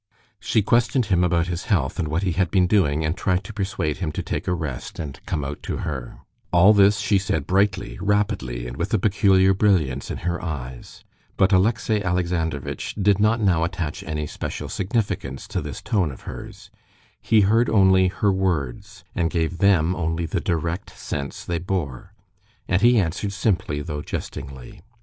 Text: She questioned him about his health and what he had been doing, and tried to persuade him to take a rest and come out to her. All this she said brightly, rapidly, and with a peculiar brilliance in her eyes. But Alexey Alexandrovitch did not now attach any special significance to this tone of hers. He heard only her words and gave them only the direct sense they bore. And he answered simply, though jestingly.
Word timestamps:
She 0.39 0.63
questioned 0.63 1.05
him 1.13 1.23
about 1.23 1.45
his 1.45 1.65
health 1.65 1.99
and 1.99 2.07
what 2.07 2.23
he 2.23 2.31
had 2.31 2.49
been 2.49 2.65
doing, 2.65 3.05
and 3.05 3.15
tried 3.15 3.43
to 3.43 3.53
persuade 3.53 3.97
him 3.97 4.11
to 4.13 4.23
take 4.23 4.47
a 4.47 4.53
rest 4.55 4.97
and 4.97 5.23
come 5.27 5.45
out 5.45 5.61
to 5.61 5.77
her. 5.77 6.21
All 6.51 6.73
this 6.73 6.97
she 6.97 7.19
said 7.19 7.45
brightly, 7.45 7.99
rapidly, 8.01 8.65
and 8.65 8.77
with 8.77 8.91
a 8.95 8.97
peculiar 8.97 9.53
brilliance 9.53 10.09
in 10.09 10.17
her 10.25 10.43
eyes. 10.43 11.03
But 11.37 11.53
Alexey 11.53 12.03
Alexandrovitch 12.03 12.95
did 12.99 13.19
not 13.19 13.41
now 13.41 13.63
attach 13.63 14.01
any 14.01 14.25
special 14.25 14.69
significance 14.69 15.47
to 15.49 15.61
this 15.61 15.83
tone 15.83 16.11
of 16.11 16.21
hers. 16.21 16.71
He 17.21 17.41
heard 17.41 17.69
only 17.69 18.07
her 18.07 18.31
words 18.33 19.03
and 19.13 19.29
gave 19.29 19.59
them 19.59 19.95
only 19.95 20.25
the 20.25 20.41
direct 20.41 20.97
sense 20.97 21.45
they 21.45 21.59
bore. 21.59 22.15
And 22.67 22.81
he 22.81 22.97
answered 22.99 23.33
simply, 23.33 23.83
though 23.83 24.01
jestingly. 24.01 24.81